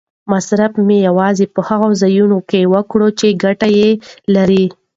[0.31, 3.89] مصرف مې یوازې په هغو ځایونو کې وکړ چې ګټه یې
[4.33, 4.65] لرله.